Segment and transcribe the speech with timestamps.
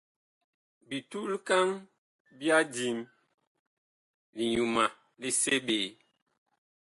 [0.87, 1.67] Bitulkaŋ
[2.39, 2.97] ɓya dim;
[4.37, 4.85] liŋyuma
[5.21, 5.77] li seɓe.